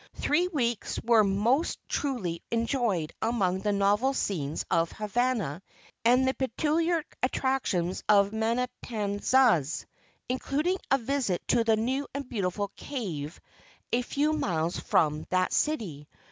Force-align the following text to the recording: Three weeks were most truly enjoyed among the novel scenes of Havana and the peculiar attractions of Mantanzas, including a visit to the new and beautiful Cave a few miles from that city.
Three 0.15 0.47
weeks 0.47 0.99
were 1.03 1.23
most 1.23 1.77
truly 1.87 2.41
enjoyed 2.51 3.13
among 3.21 3.59
the 3.59 3.71
novel 3.71 4.15
scenes 4.15 4.65
of 4.71 4.91
Havana 4.91 5.61
and 6.03 6.27
the 6.27 6.33
peculiar 6.33 7.03
attractions 7.21 8.03
of 8.09 8.33
Mantanzas, 8.33 9.85
including 10.27 10.79
a 10.89 10.97
visit 10.97 11.47
to 11.49 11.63
the 11.63 11.75
new 11.75 12.07
and 12.15 12.27
beautiful 12.27 12.71
Cave 12.75 13.39
a 13.93 14.01
few 14.01 14.33
miles 14.33 14.79
from 14.79 15.27
that 15.29 15.53
city. 15.53 16.07